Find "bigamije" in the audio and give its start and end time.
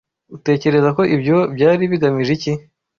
1.91-2.31